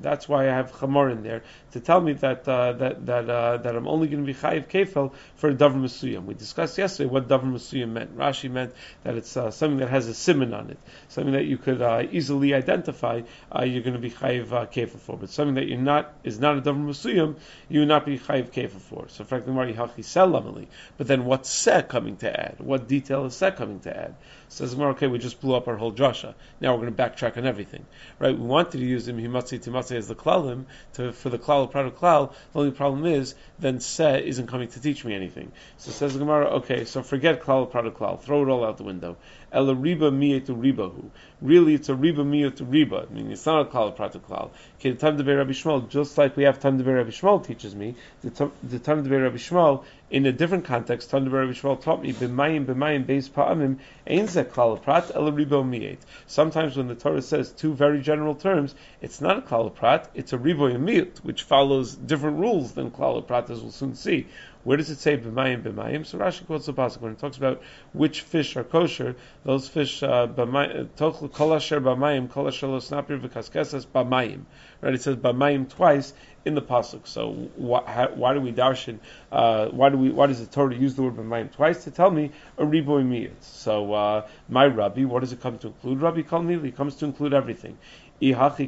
[0.00, 3.56] That's why I have chamor in there to tell me that uh, that that uh,
[3.58, 6.24] that I'm only going to be chayiv kefel for davar masuyam.
[6.24, 8.16] We discussed yesterday what davar masuyam meant.
[8.16, 10.78] Rashi meant that it's uh, something that has a simon on it,
[11.08, 13.22] something that you could uh, easily identify.
[13.50, 16.38] Uh, you're going to be chayiv uh, kefel for, but something that you're not is
[16.38, 17.36] not a davar masuyam,
[17.68, 19.08] you will not be chayiv kefel for.
[19.08, 22.56] So frankly, Mari hachi But then what's seh coming to add?
[22.58, 24.14] What detail is seh coming to add?
[24.48, 26.34] Says Gemara, okay, we just blew up our whole drasha.
[26.60, 27.86] Now we're going to backtrack on everything,
[28.18, 28.36] right?
[28.36, 31.98] We wanted to use him himatzi timatzi as the klalim to for the klal product
[32.00, 32.32] klal.
[32.52, 35.52] The only problem is then se isn't coming to teach me anything.
[35.78, 38.84] So says the Gemara, okay, so forget klal product klal, throw it all out the
[38.84, 39.16] window.
[39.52, 41.10] Ela riba miyah ribahu.
[41.40, 43.10] Really, it's a riba miyah riba.
[43.10, 44.50] I mean, it's not a klal product klal.
[44.78, 47.10] Okay, the time to be Rabbi Shmuel, just like we have time to be Rabbi
[47.10, 48.30] Shmuel teaches me, the
[48.78, 52.66] time to be Rabbi Shmuel in a different context, Tan Rabbi Shmuel taught me, b'mayim
[52.66, 55.98] b'mayim beis pa'amim, ein ze klal prat el ribo miyet.
[56.26, 60.32] Sometimes when the Torah says two very general terms, it's not a klal prat, it's
[60.32, 64.26] a ribo miyet, which follows different rules than klal prat, as we'll soon see.
[64.62, 66.04] Where does it say b'mayim b'mayim?
[66.04, 69.16] So Rashi quotes the pasuk when it talks about which fish are kosher.
[69.42, 74.42] Those fish uh, tochel kol b'mayim kol asher lo snapir v'kaskesas b'mayim.
[74.82, 74.94] Right?
[74.94, 76.12] It says b'mayim twice
[76.44, 77.06] in the pasuk.
[77.06, 78.98] So why, how, why do we darshan?
[79.32, 80.10] Uh, why do we?
[80.10, 83.40] Why does the Torah use the word b'mayim twice to tell me a riboy miyat?
[83.40, 86.02] So uh, my rabbi, what does it come to include?
[86.02, 87.78] Rabbi Kalmili comes to include everything.
[88.20, 88.60] So if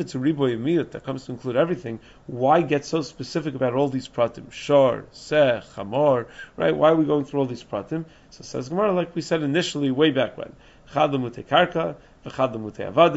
[0.00, 3.88] it's a riboy miyut that comes to include everything, why get so specific about all
[3.88, 4.52] these pratim?
[4.52, 6.76] Shor, seh, chamor, right?
[6.76, 8.04] Why are we going through all these pratim?
[8.28, 10.52] So says Gemara, like we said initially, way back when.
[10.92, 11.96] Karka.
[12.24, 13.08] Why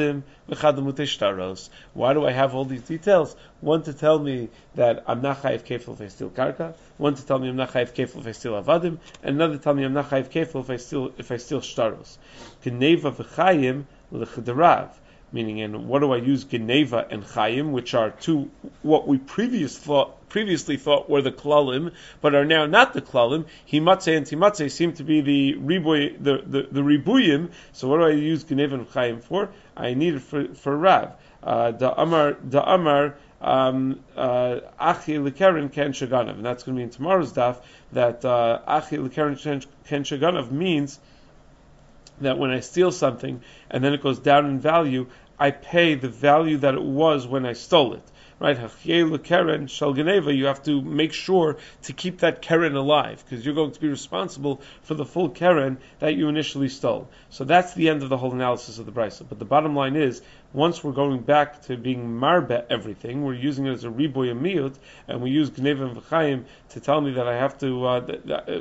[2.13, 3.35] do I have all these details?
[3.61, 6.73] One to tell me that I'm not chayiv kefil if I steal karka.
[6.97, 9.75] One to tell me I'm not chayiv kefil if I steal avadim, another to tell
[9.75, 12.17] me I'm not chayiv kefil if I steal if I steal shtaros.
[14.15, 14.89] L'chederav,
[15.31, 18.49] meaning in what do I use Geneva and Chaim, which are two
[18.81, 23.45] what we previous thought, previously thought were the klalim, but are now not the klalim.
[23.71, 27.51] Himatze and Timatze seem to be the riboy, the, the, the ribuyim.
[27.73, 29.49] So what do I use Geneva and Chaim for?
[29.75, 31.13] I need it for, for Rav.
[31.43, 36.31] Uh, the Amar, the Amar, um, uh, Achi Lekeren Ken Shaganav.
[36.31, 37.57] And that's going to be in tomorrow's daf,
[37.91, 40.99] that uh, Achi Lekeren Ken Shaganav means
[42.21, 46.07] that when I steal something and then it goes down in value, I pay the
[46.07, 48.03] value that it was when I stole it.
[48.37, 48.57] Right?
[49.23, 53.79] Keren You have to make sure to keep that keren alive because you're going to
[53.79, 57.09] be responsible for the full keren that you initially stole.
[57.29, 59.25] So that's the end of the whole analysis of the brisa.
[59.27, 60.21] But the bottom line is
[60.55, 64.75] once we're going back to being marbe everything, we're using it as a riboy miyut,
[65.07, 68.33] and we use gnev and v'chayim to tell me that I have to, uh, uh,
[68.33, 68.53] uh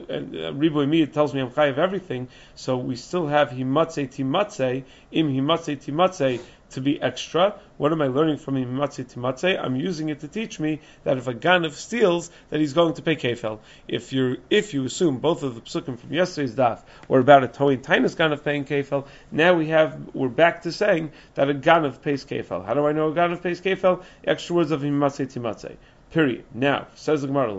[0.52, 6.40] riboy tells me I'm chayiv everything, so we still have himatze timatze, im himatze timatze,
[6.70, 7.54] to be extra.
[7.76, 9.62] What am I learning from Himatze Timatze?
[9.62, 13.02] I'm using it to teach me that if a ganav steals, that he's going to
[13.02, 13.60] pay kefel.
[13.88, 17.48] If you if you assume both of the psukim from yesterday's daf were about a
[17.48, 22.02] toin tainus ganav paying kefel, now we have we're back to saying that a ganav
[22.02, 22.64] pays kefel.
[22.64, 24.02] How do I know a ganav pays kefel?
[24.24, 25.76] Extra words of Himatze Timatze.
[26.14, 26.44] Period.
[26.54, 27.52] Now, says the Gemara,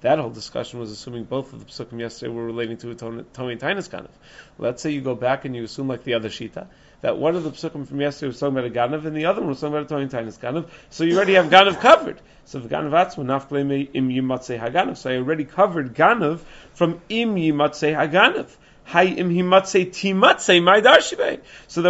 [0.00, 3.24] that whole discussion was assuming both of the psukim yesterday were relating to a Toin
[3.24, 4.10] Tainus Ganav.
[4.58, 6.66] Let's say you go back and you assume like the other Shita,
[7.00, 9.40] that one of the psukim from yesterday was talking about a Ganav and the other
[9.40, 12.20] one was talking about a Toin Tainus Ganav, so you already have Ganav covered.
[12.44, 14.96] So the Ganav Atzma, Nafkleme im Yimatzeh Haganav.
[14.96, 16.40] So I already covered Ganav
[16.74, 18.48] from im Yimatzeh Haganav.
[18.88, 19.26] So then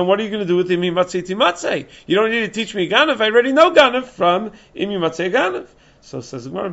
[0.06, 1.86] what are you going to do with im himatze timatze?
[2.06, 3.20] You don't need to teach me ganav.
[3.20, 5.66] I already know ganav from im himatze ganav.
[6.06, 6.70] So says the Gemara,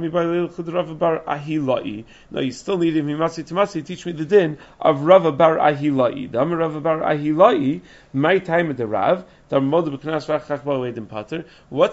[0.93, 2.05] bar Ahilai.
[2.29, 6.31] No, you still need him, Himasi Timasi, teach me the din of Rava bar Ahilai.
[6.31, 7.81] The Amar Rava bar Ahilai,
[8.13, 9.85] my time at the Rav, What's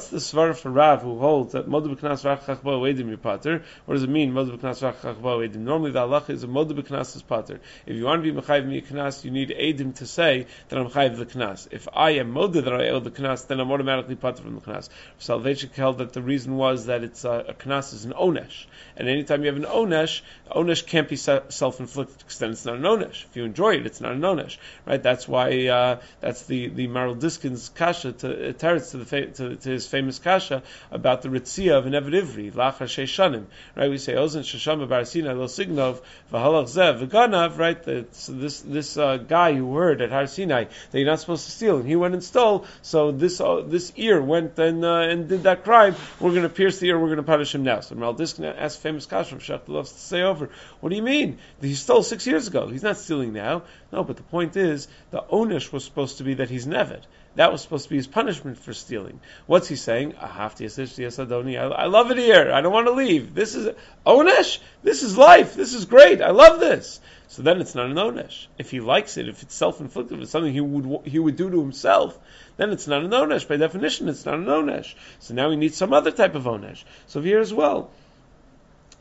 [0.09, 3.63] the svar for Rav who holds that Modu B'Knas V'Achach Pater?
[3.85, 5.55] What does it mean, B'Knas V'Achach?
[5.57, 7.61] Normally the halacha is a Modu B'Knas is Pater.
[7.85, 10.89] If you want to be Mechayiv me Knas, you need Edim to say that I'm
[10.89, 11.69] Chayiv the Knas.
[11.71, 14.63] If I am Modu that I owe the Knas, then I'm automatically Pater from the
[14.63, 14.89] Knas.
[15.19, 18.65] Salvation held that the reason was that it's uh, a Knas is an Onesh.
[18.97, 22.83] And anytime you have an Onesh, Onesh can't be self-inflicted because then it's not an
[22.83, 23.27] Onesh.
[23.27, 24.57] If you enjoy it, it's not an Onesh.
[24.87, 25.03] Right?
[25.03, 27.19] That's why, uh, that's the, the Maral
[27.51, 31.77] Diskin kasha to uh, teretz to, the, to, to, his famous kasha about the ritzia
[31.77, 33.47] of an Eved Ivri lachar sheishanim.
[33.77, 36.01] Right, we say ozen sheshama barasina lo signov
[36.33, 37.59] v'halach zev v'ganav.
[37.59, 41.51] Right, this this uh, guy who heard at Har Sinai that you're not supposed to
[41.51, 42.67] steal, and he went and stole.
[42.83, 45.95] So this uh, this ear went and uh, and did that crime.
[46.19, 46.99] We're going to pierce the ear.
[46.99, 47.81] We're going to punish him now.
[47.81, 50.51] So Maldisk asked famous kasha from Shach loves to say over.
[50.81, 51.39] What do you mean?
[51.61, 52.69] He stole six years ago.
[52.69, 53.63] He's not stealing now.
[53.93, 57.03] No, but the point is the onish was supposed to be that he's nevid.
[57.37, 59.21] That was supposed to be his punishment for stealing.
[59.47, 60.15] What's he saying?
[60.21, 62.53] Ah, I love it here.
[62.53, 63.35] I don't want to leave.
[63.35, 63.75] This is
[64.07, 64.59] Onesh.
[64.83, 65.55] This is life.
[65.55, 66.23] This is great.
[66.23, 67.01] I love this.
[67.29, 68.47] So then it's not an Onesh.
[68.59, 71.49] If he likes it, if it's self-inflicted, if it's something he would he would do
[71.49, 72.19] to himself,
[72.57, 73.47] then it's not an Onesh.
[73.47, 74.95] By definition, it's not an Onesh.
[75.21, 76.83] So now we need some other type of Onesh.
[77.07, 77.91] So here as well,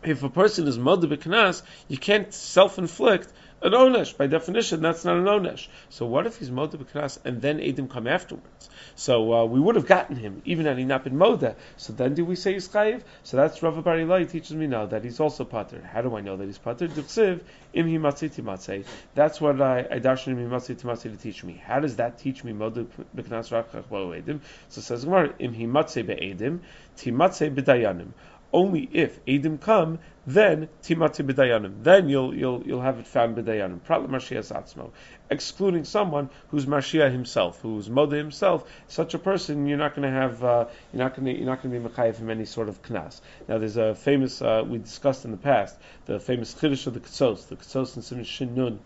[0.04, 4.15] if a person is Modeh you can't self-inflict an onesh.
[4.15, 5.67] By definition, that's not an onesh.
[5.89, 8.69] So what if he's moda b'knas and then Edim come afterwards?
[8.95, 11.56] So uh, we would have gotten him even had he not been moda.
[11.78, 13.02] So then do we say he's chayiv?
[13.24, 15.82] So that's Rav Bar Ilai teaches me now that he's also pater.
[15.82, 16.88] How do I know that he's pater?
[16.88, 17.41] Duksiv
[17.74, 21.62] im himatziti That's what I, I darshan im himatziti to teach me.
[21.65, 24.39] How does that teach me moda b'knas rakach Edim?
[24.69, 26.60] So says Gemara im himatze be'edim
[26.98, 28.10] timatze b'dayanim
[28.52, 31.84] only if Edim come, then Timati B'dayanim.
[31.84, 33.84] Then you'll, you'll, you'll have it found B'dayanim.
[33.84, 34.92] Prat Mashiach Atzmo.
[35.30, 40.20] Excluding someone who's Mashiach himself, who's Moda himself, such a person, you're not going to
[40.20, 42.70] have, uh, you're not going to, you're not going to be Mechayiv from any sort
[42.70, 43.22] of Knas.
[43.48, 47.00] Now there's a famous, uh, we discussed in the past, the famous Chiddush of the
[47.00, 48.80] Ketsos, the Ketsos and Siman Shin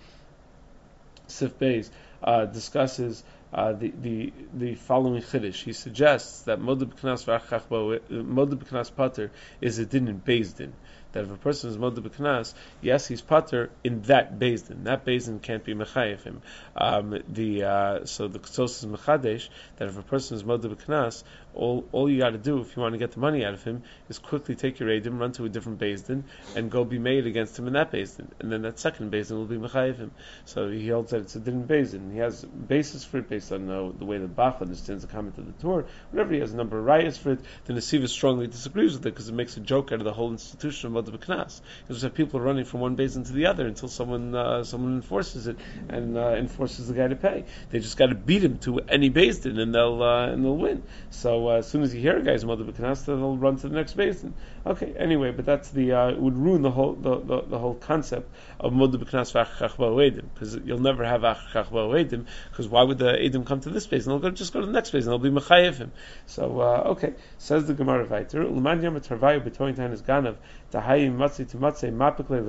[1.28, 1.90] Sif Beis,
[2.24, 5.64] uh, discusses uh, the, the the following chiddush.
[5.64, 10.74] He suggests that modib knas pater is a din in Beis Din
[11.14, 14.84] that if a person is Moda B'Knas, yes, he's Pater in that Beis Din.
[14.84, 16.42] That Beis Din can't be Mechayev him.
[16.76, 21.24] Um, the, uh, so the Ketsos is Mechadesh, that if a person is Moda B'Knas,
[21.56, 23.64] all, all you got to do if you want to get the money out of
[23.64, 26.24] him is quickly take your Edim, run to a different Beis Din,
[26.56, 28.32] and go be made against him in that Beis Din.
[28.40, 30.12] And then that second Beis Din will be Mechayev him.
[30.46, 32.12] So he holds that it's a din Beis Din.
[32.12, 35.38] He has basis for it based on uh, the way that Bach understands the comment
[35.38, 35.86] of the Torah.
[36.12, 39.12] Whenever he has a number of rayas for it, the Nesiva strongly disagrees with it
[39.12, 41.62] because it makes a joke out of the whole institution of the Knas.
[41.82, 44.96] Because we have people running from one basin to the other until someone uh, someone
[44.96, 45.58] enforces it
[45.90, 47.46] and uh, enforces the guy to pay.
[47.70, 50.84] They just got to beat him to any basin and they'll uh, and they'll win.
[51.10, 53.76] So uh, as soon as you hear a guy's mother Knas, they'll run to the
[53.76, 54.34] next basin.
[54.66, 57.76] Okay, anyway, but that's the uh, it would ruin the whole the, the, the whole
[57.76, 58.30] concept
[58.60, 63.14] of Modu B'Knas V'Achach Edim because you'll never have Achach Edim because why would the
[63.14, 64.12] Edim come to this basin?
[64.12, 65.10] They'll go, just go to the next basin.
[65.10, 65.92] They'll be Mechayev him.
[66.26, 68.50] So uh, okay, says the Gemara Vayter.
[68.50, 69.46] L'man Yom Tarvayu
[69.94, 70.36] is Ganav
[70.72, 72.44] Tahayim Matzi to Matzei Mapikle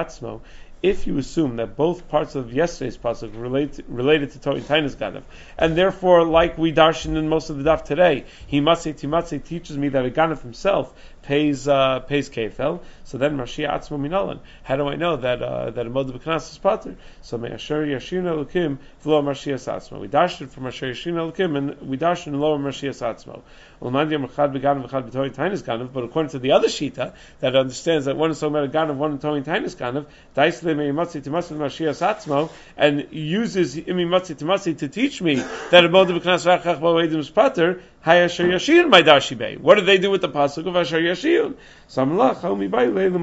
[0.00, 0.40] Atzmo
[0.82, 5.22] if you assume that both parts of yesterday's pasuk relate related to Toin Tainas Ganav,
[5.58, 9.76] and therefore, like we darshan in most of the daf today, he Matzei Timatzei teaches
[9.76, 12.80] me that a Ganav himself pays uh, pays kefel.
[13.04, 14.40] So then Mashiach Atzmo Minalan.
[14.62, 16.96] How do I know that uh, that a Moed B'Knas is pater?
[17.22, 20.00] So Me'asher Yashina Lukim V'lo Mashiach Atzmo.
[20.00, 23.42] We dashed it from Asher Yashina Lukim and we dashed in Lo Mashiach Atzmo.
[23.82, 23.94] But
[26.04, 29.14] according to the other shita that understands that one is talking about a ganav, one
[29.14, 30.04] is talking tainis ganav,
[32.76, 35.36] and uses imi matzi timasi to teach me
[35.70, 39.98] that a moed b'knas v'achach ba'edim is pater, hayasher yashir my dashi What do they
[39.98, 41.54] do with the pasuk of asher yashir?
[41.88, 43.18] Samlach haumi bayle the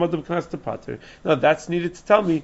[0.51, 0.99] to pater.
[1.23, 2.43] Now that's needed to tell me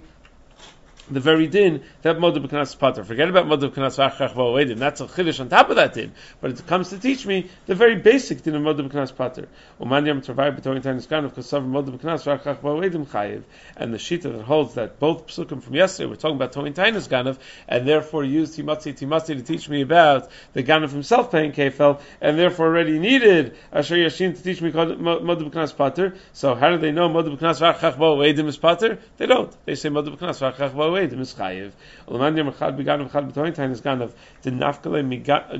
[1.10, 3.04] the very din that Modav B'Knas Pater.
[3.04, 4.78] Forget about Modav B'Knas V'Achach V'Oedim.
[4.78, 6.14] That's a chiddush on top of that din.
[6.40, 9.50] But it comes to teach me the very basic din of Modav B'Knas Pater.
[9.82, 13.44] Uman Yam Travay B'Toin Tanis Ganav Kosav Modav B'Knas V'Achach V'Oedim Chayiv.
[13.76, 17.10] And the shita that holds that both psukim from yesterday we're talking about Toin Tanis
[17.10, 17.38] Ganav
[17.68, 22.40] and therefore used Timatzi Timatzi to teach me about the Ganav himself paying Kefel and
[22.40, 26.16] therefore already needed Asher Yashin to teach me Modav B'Knas Pater.
[26.32, 29.00] So how do they know Modav B'Knas V'Achach V'Oedim is Pater?
[29.18, 29.54] They don't.
[29.66, 31.72] They say Modav B'Knas V'Achach V'Oedim away the mischayev.
[32.08, 34.12] Uleman yom echad began echad b'tointain is ganav
[34.44, 35.04] the nafkale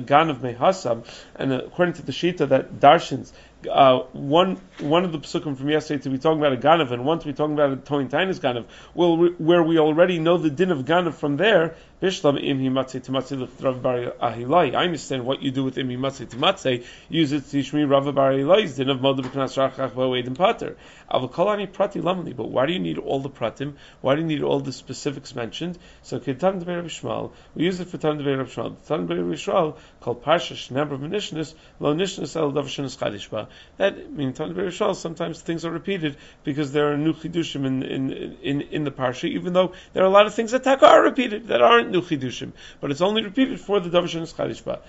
[0.06, 3.32] ganav mehasam, and according to the shita that darshans
[3.70, 7.04] uh, one one of the psukim from yesterday to be talking about a ganav and
[7.04, 10.50] one to be talking about a toin tainis ganav, well, where we already know the
[10.50, 14.74] din of ganav from there, Bishlam imhi matzeh tamatzeh l'chrav bar ahilai.
[14.74, 16.84] I understand what you do with imhi tamatzeh.
[17.08, 20.76] Use it to me Rav bar ahilai's din of modu b'knas rachach v'oedim pater.
[21.10, 22.36] Avakolani prati lamali.
[22.36, 23.74] But why do you need all the pratim?
[24.02, 25.78] Why do you need all the specifics mentioned?
[26.02, 27.32] So ketam deber Shmuel.
[27.54, 28.76] We use it for tam deber Shmuel.
[28.86, 33.46] Tam deber Shmuel called parsha shnebra v'nishnis lo nishnis el dav shenis chadishba.
[33.76, 34.94] That deber Shmuel.
[34.94, 39.28] Sometimes things are repeated because there are new chidushim in in in, in the parsha,
[39.28, 42.00] even though there are a lot of things that taka are repeated that aren't new
[42.00, 44.80] chidushim, but it's only repeated for the davar shenis chadishba.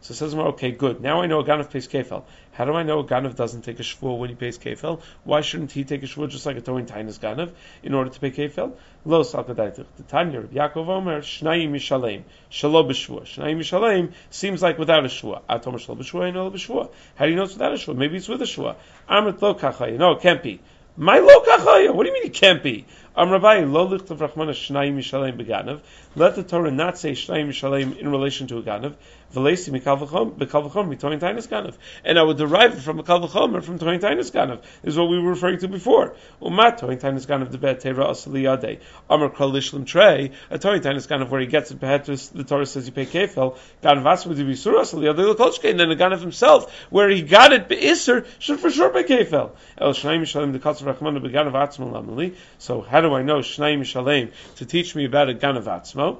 [0.00, 1.00] So says okay, good.
[1.00, 2.24] Now I know a ganav pays kefel.
[2.58, 5.00] How do I know a ganav doesn't take a shvua when he pays kefel?
[5.22, 7.52] Why shouldn't he take a shvua just like a toin tainis ganav
[7.84, 8.72] in order to pay kefel?
[9.04, 9.86] Lo salkadaitich.
[9.96, 13.22] The Tanya Yaakov Omer shnayim mishalem shalo b'shvua.
[13.22, 15.42] Shnayim mishalem seems like without a shvua.
[15.48, 16.90] Atom shalo b'shvua, know b'shvua.
[17.14, 17.96] How do you know it's without a shvua?
[17.96, 18.74] Maybe it's with a shvua.
[19.08, 19.96] Amrit lo kachaya.
[19.96, 20.58] No, it can't be.
[20.96, 21.94] My lo kachaya.
[21.94, 22.86] What do you mean it can't be?
[23.16, 25.80] Am Rabbi lo lichtav rachmana shnayim mishalem beganav.
[26.16, 28.94] Let the Torah not say shnayim mishalem in relation to a ganav.
[29.34, 29.98] Velesi mikal
[30.38, 31.76] bekal v'chom ganav.
[32.02, 34.62] And I would derive it from a kal or from toin tainis ganav.
[34.82, 36.14] Is what we were referring to before.
[36.40, 38.80] Umat toin tainis ganav the bet tera asali yadei.
[39.10, 40.32] Amar lishlim trey.
[40.50, 42.32] A toin tainis ganav where he gets it behetus.
[42.32, 43.58] The Torah says you pay kefel.
[43.82, 45.70] Ganav asma surah asali yadei lekolchke.
[45.70, 49.50] And then the ganav himself where he got it beiser should for sure pay kefel.
[49.76, 52.34] El shnayim mishalem the katz rachmana beganav atzma lamali.
[52.56, 56.18] So how do I know shnayim mishalem to teach me about a ganav atzmo?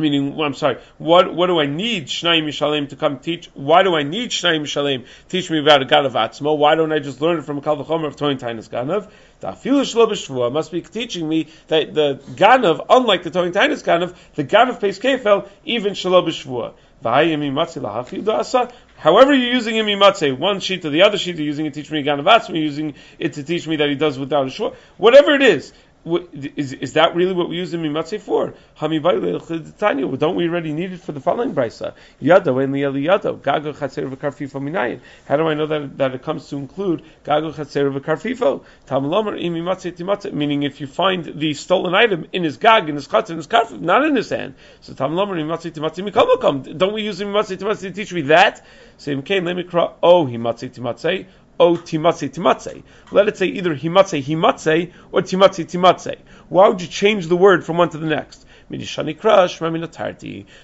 [0.00, 0.78] Meaning, well, I'm sorry.
[0.98, 3.50] What what do I need Shnayim Mishalem to come teach?
[3.54, 6.56] Why do I need Shnayim Mishalem teach me about a Ganav Atzmo?
[6.56, 9.10] Why don't I just learn it from a Kalvachomer of Toin Tainas Ganav?
[9.40, 14.80] Shlo must be teaching me that the Ganav, unlike the Toin Tainas Ganav, the Ganav
[14.80, 16.74] pays Kefel even B'Shvua.
[17.02, 21.82] However, you're using him imatze, one sheet to the other sheet, you're using it to
[21.82, 24.74] teach me Ganav you're using it to teach me that he does without a shua.
[24.98, 25.72] Whatever it is,
[26.04, 28.54] is, is that really what we use the mimatzeh for?
[30.16, 31.94] Don't we already need it for the following brisa?
[32.22, 35.00] Yado and yado gago chatzer v'karfifo minayin.
[35.26, 38.64] How do I know that, that it comes to include gago chatzer v'karfifo?
[38.86, 40.32] Tamalomer imimatzeh timatzeh.
[40.32, 43.46] Meaning, if you find the stolen item in his gag, in his chatzer, in his
[43.46, 44.54] karfif, not in his hand.
[44.80, 48.64] So tamalomer imimatzeh timatzeh mikom Don't we use imimatzeh timatzeh to teach me that?
[48.96, 49.44] Same came.
[49.44, 49.92] Let me cry.
[50.02, 51.26] Oh, himatzeh timatzeh
[51.60, 52.82] o timatze timatze.
[53.12, 56.18] Let it say either himatze himatze or timatze timatze.
[56.48, 58.46] Why would you change the word from one to the next?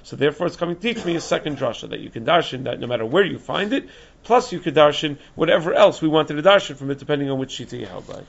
[0.03, 2.78] So therefore, it's coming to teach me a second drasha that you can darshan that
[2.78, 3.88] no matter where you find it,
[4.22, 7.59] plus you can darshan whatever else we wanted to darshan from it, depending on which
[7.59, 8.22] shita you held by.